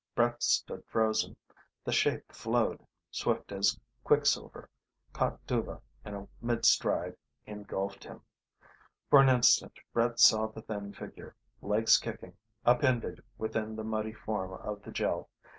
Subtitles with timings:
[0.15, 1.35] Brett stood frozen.
[1.85, 4.67] The shape flowed swift as quicksilver
[5.13, 8.21] caught Dhuva in mid stride, engulfed him.
[9.11, 12.33] For an instant Brett saw the thin figure, legs kicking,
[12.65, 15.29] upended within the muddy form of the Gel.